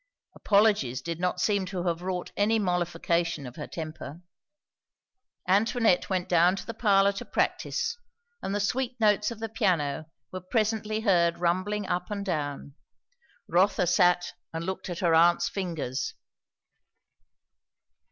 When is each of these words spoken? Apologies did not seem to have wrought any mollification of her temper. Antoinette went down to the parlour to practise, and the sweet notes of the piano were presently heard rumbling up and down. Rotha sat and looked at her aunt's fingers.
Apologies 0.33 0.99
did 0.99 1.19
not 1.19 1.39
seem 1.39 1.63
to 1.67 1.83
have 1.83 2.01
wrought 2.01 2.31
any 2.35 2.57
mollification 2.57 3.45
of 3.45 3.55
her 3.55 3.67
temper. 3.67 4.23
Antoinette 5.47 6.09
went 6.09 6.27
down 6.27 6.55
to 6.55 6.65
the 6.65 6.73
parlour 6.73 7.11
to 7.11 7.23
practise, 7.23 7.99
and 8.41 8.55
the 8.55 8.59
sweet 8.59 8.99
notes 8.99 9.29
of 9.29 9.37
the 9.37 9.47
piano 9.47 10.07
were 10.31 10.41
presently 10.41 11.01
heard 11.01 11.37
rumbling 11.37 11.85
up 11.85 12.09
and 12.09 12.25
down. 12.25 12.73
Rotha 13.47 13.85
sat 13.85 14.33
and 14.51 14.65
looked 14.65 14.89
at 14.89 15.01
her 15.01 15.13
aunt's 15.13 15.49
fingers. 15.49 16.15